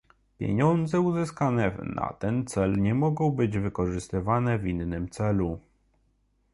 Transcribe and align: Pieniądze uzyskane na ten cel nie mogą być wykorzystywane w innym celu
Pieniądze 0.37 0.99
uzyskane 0.99 1.77
na 1.83 2.13
ten 2.19 2.45
cel 2.45 2.77
nie 2.81 2.93
mogą 2.93 3.31
być 3.31 3.57
wykorzystywane 3.57 4.59
w 4.59 4.67
innym 4.67 5.09
celu 5.09 5.59